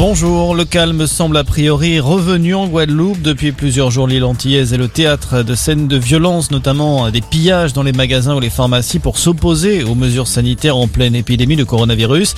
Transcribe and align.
Bonjour, 0.00 0.54
le 0.54 0.64
calme 0.64 1.06
semble 1.06 1.36
a 1.36 1.44
priori 1.44 2.00
revenu 2.00 2.54
en 2.54 2.66
Guadeloupe. 2.66 3.20
Depuis 3.20 3.52
plusieurs 3.52 3.90
jours, 3.90 4.06
l'île 4.06 4.24
antillaise 4.24 4.72
est 4.72 4.78
le 4.78 4.88
théâtre 4.88 5.42
de 5.42 5.54
scènes 5.54 5.88
de 5.88 5.98
violence, 5.98 6.50
notamment 6.50 7.10
des 7.10 7.20
pillages 7.20 7.74
dans 7.74 7.82
les 7.82 7.92
magasins 7.92 8.34
ou 8.34 8.40
les 8.40 8.48
pharmacies 8.48 8.98
pour 8.98 9.18
s'opposer 9.18 9.84
aux 9.84 9.94
mesures 9.94 10.26
sanitaires 10.26 10.78
en 10.78 10.88
pleine 10.88 11.14
épidémie 11.14 11.56
de 11.56 11.64
coronavirus. 11.64 12.34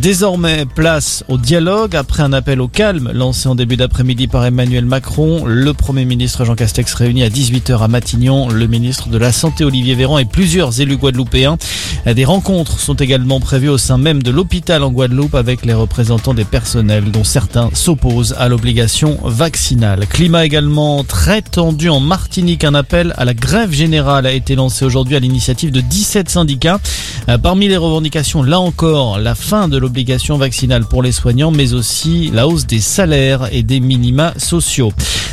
Désormais, 0.00 0.64
place 0.64 1.22
au 1.28 1.36
dialogue. 1.36 1.96
Après 1.96 2.22
un 2.22 2.32
appel 2.32 2.62
au 2.62 2.68
calme 2.68 3.10
lancé 3.12 3.46
en 3.46 3.56
début 3.56 3.76
d'après-midi 3.76 4.26
par 4.26 4.46
Emmanuel 4.46 4.86
Macron, 4.86 5.44
le 5.44 5.74
Premier 5.74 6.06
ministre 6.06 6.46
Jean 6.46 6.54
Castex 6.54 6.94
réunit 6.94 7.24
à 7.24 7.28
18h 7.28 7.78
à 7.78 7.88
Matignon 7.88 8.48
le 8.48 8.66
ministre 8.66 9.10
de 9.10 9.18
la 9.18 9.32
Santé 9.32 9.64
Olivier 9.64 9.94
Véran 9.96 10.16
et 10.16 10.24
plusieurs 10.24 10.80
élus 10.80 10.96
guadeloupéens. 10.96 11.58
Des 12.04 12.24
rencontres 12.24 12.80
sont 12.80 12.94
également 12.94 13.38
prévues 13.38 13.68
au 13.68 13.78
sein 13.78 13.96
même 13.96 14.24
de 14.24 14.32
l'hôpital 14.32 14.82
en 14.82 14.90
Guadeloupe 14.90 15.36
avec 15.36 15.64
les 15.64 15.72
représentants 15.72 16.34
des 16.34 16.44
personnels 16.44 17.12
dont 17.12 17.22
certains 17.22 17.70
s'opposent 17.74 18.34
à 18.38 18.48
l'obligation 18.48 19.18
vaccinale. 19.22 20.06
Climat 20.08 20.44
également 20.44 21.04
très 21.04 21.42
tendu 21.42 21.88
en 21.88 22.00
Martinique. 22.00 22.64
Un 22.64 22.74
appel 22.74 23.14
à 23.16 23.24
la 23.24 23.34
grève 23.34 23.72
générale 23.72 24.26
a 24.26 24.32
été 24.32 24.56
lancé 24.56 24.84
aujourd'hui 24.84 25.14
à 25.14 25.20
l'initiative 25.20 25.70
de 25.70 25.80
17 25.80 26.28
syndicats. 26.28 26.80
Euh, 27.28 27.38
parmi 27.38 27.68
les 27.68 27.76
revendications, 27.76 28.42
là 28.42 28.58
encore, 28.58 29.18
la 29.18 29.36
fin 29.36 29.68
de 29.68 29.78
l'obligation 29.78 30.36
vaccinale 30.36 30.84
pour 30.84 31.02
les 31.04 31.12
soignants, 31.12 31.52
mais 31.52 31.72
aussi 31.72 32.30
la 32.32 32.48
hausse 32.48 32.66
des 32.66 32.80
salaires 32.80 33.48
et 33.52 33.62
des 33.62 33.78
minima 33.78 34.34
sociaux. 34.38 34.92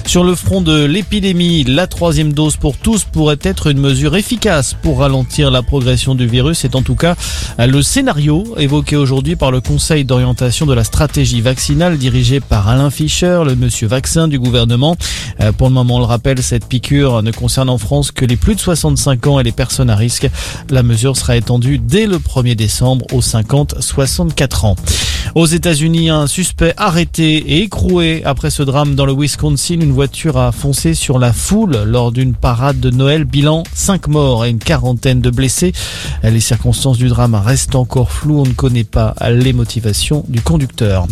Sur 0.10 0.24
le 0.24 0.34
front 0.34 0.62
de 0.62 0.86
l'épidémie, 0.86 1.64
la 1.66 1.86
troisième 1.86 2.34
dose 2.34 2.56
pour 2.56 2.76
tous 2.78 3.04
pourrait 3.04 3.38
être 3.44 3.68
une 3.68 3.78
mesure 3.78 4.16
efficace 4.16 4.74
pour 4.82 5.02
ralentir 5.02 5.52
la 5.52 5.62
progression 5.62 6.16
du 6.16 6.26
virus. 6.26 6.58
C'est 6.58 6.74
en 6.74 6.82
tout 6.82 6.96
cas 6.96 7.16
le 7.60 7.84
scénario 7.84 8.56
évoqué 8.58 8.96
aujourd'hui 8.96 9.36
par 9.36 9.52
le 9.52 9.62
Conseil 9.62 10.06
d'orientation 10.06 10.66
de 10.66 10.74
la 10.74 10.84
stratégie 10.84 11.42
vaccinale 11.42 12.00
dirigé 12.00 12.40
par 12.40 12.68
Alain 12.70 12.90
Fischer, 12.90 13.44
le 13.46 13.56
monsieur 13.56 13.88
vaccin 13.88 14.28
du 14.28 14.40
gouvernement. 14.40 14.98
Euh, 15.42 15.52
pour 15.52 15.68
le 15.68 15.76
moment, 15.76 15.98
on 15.98 16.00
le 16.00 16.06
rappelle, 16.06 16.42
cette 16.42 16.66
piqûre 16.66 17.22
ne 17.22 17.32
concerne 17.32 17.70
en 17.70 17.78
France 17.78 18.12
que 18.12 18.26
les 18.26 18.36
plus 18.36 18.56
de 18.56 18.60
65 18.60 19.28
ans 19.28 19.40
et 19.40 19.44
les 19.44 19.52
personnes 19.52 19.92
à 19.92 19.96
risque. 19.96 20.28
La 20.72 20.82
mesure 20.82 21.18
sera 21.18 21.38
étendue 21.38 21.78
dès 21.78 22.08
le 22.08 22.18
1er 22.18 22.56
décembre 22.56 23.06
aux 23.14 23.22
50-64 23.22 24.66
ans. 24.66 24.76
Aux 25.36 25.46
États-Unis, 25.46 26.10
un 26.10 26.28
suspect 26.28 26.74
arrêté 26.78 27.38
et 27.38 27.62
écroué 27.62 28.24
après 28.26 28.50
ce 28.50 28.64
drame 28.64 28.96
dans 28.96 29.06
le 29.06 29.14
Wisconsin. 29.14 29.80
Une 29.80 29.92
voiture 29.92 30.38
a 30.38 30.52
foncé 30.52 30.94
sur 30.94 31.20
la 31.20 31.34
foule 31.34 31.84
lors 31.86 32.12
d'une 32.12 32.34
parade 32.34 32.80
de 32.80 32.90
Noël. 32.90 33.26
Bilan 33.26 33.64
5 33.74 34.08
morts 34.08 34.46
et 34.46 34.50
une 34.50 34.60
quarantaine 34.60 35.22
de 35.22 35.30
blessés. 35.30 35.74
Les 36.24 36.40
circonstances 36.40 36.98
du 36.98 37.08
drame 37.10 37.36
restent 37.36 37.76
encore 37.76 38.12
floues. 38.12 38.42
On 38.42 38.46
ne 38.46 38.54
connaît 38.54 38.84
pas 38.84 39.14
les 39.30 39.54
motivations 39.54 40.26
du 40.28 40.42
conducteur. 40.42 41.06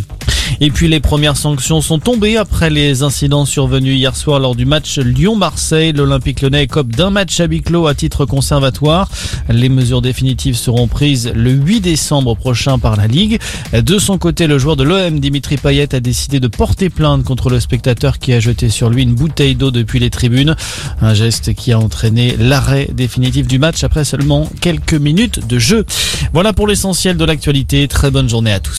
Et 0.59 0.71
puis 0.71 0.87
les 0.87 0.99
premières 0.99 1.37
sanctions 1.37 1.81
sont 1.81 1.99
tombées 1.99 2.37
après 2.37 2.69
les 2.69 3.03
incidents 3.03 3.45
survenus 3.45 3.95
hier 3.95 4.15
soir 4.15 4.39
lors 4.39 4.55
du 4.55 4.65
match 4.65 4.97
Lyon-Marseille. 4.97 5.93
L'Olympique 5.93 6.41
lyonnais 6.41 6.63
écope 6.63 6.87
d'un 6.87 7.11
match 7.11 7.39
à 7.39 7.45
huis 7.45 7.61
clos 7.61 7.85
à 7.85 7.93
titre 7.93 8.25
conservatoire. 8.25 9.09
Les 9.49 9.69
mesures 9.69 10.01
définitives 10.01 10.55
seront 10.55 10.87
prises 10.87 11.31
le 11.35 11.51
8 11.51 11.81
décembre 11.81 12.35
prochain 12.35 12.79
par 12.79 12.95
la 12.95 13.07
Ligue. 13.07 13.39
De 13.73 13.99
son 13.99 14.17
côté, 14.17 14.47
le 14.47 14.57
joueur 14.57 14.75
de 14.75 14.83
l'OM, 14.83 15.19
Dimitri 15.19 15.57
Payet, 15.57 15.93
a 15.93 15.99
décidé 15.99 16.39
de 16.39 16.47
porter 16.47 16.89
plainte 16.89 17.23
contre 17.23 17.49
le 17.49 17.59
spectateur 17.59 18.17
qui 18.17 18.33
a 18.33 18.39
jeté 18.39 18.69
sur 18.69 18.89
lui 18.89 19.03
une 19.03 19.13
bouteille 19.13 19.55
d'eau 19.55 19.71
depuis 19.71 19.99
les 19.99 20.09
tribunes. 20.09 20.55
Un 21.01 21.13
geste 21.13 21.53
qui 21.53 21.71
a 21.71 21.79
entraîné 21.79 22.35
l'arrêt 22.39 22.89
définitif 22.93 23.47
du 23.47 23.59
match 23.59 23.83
après 23.83 24.05
seulement 24.05 24.49
quelques 24.59 24.93
minutes 24.93 25.47
de 25.47 25.59
jeu. 25.59 25.85
Voilà 26.33 26.51
pour 26.53 26.67
l'essentiel 26.67 27.15
de 27.15 27.25
l'actualité. 27.25 27.87
Très 27.87 28.09
bonne 28.09 28.27
journée 28.27 28.51
à 28.51 28.59
tous. 28.59 28.75